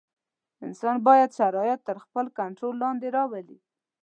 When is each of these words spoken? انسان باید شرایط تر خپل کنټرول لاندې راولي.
انسان 0.65 0.95
باید 1.07 1.29
شرایط 1.39 1.79
تر 1.87 1.97
خپل 2.03 2.25
کنټرول 2.39 2.75
لاندې 2.83 3.07
راولي. 3.15 3.57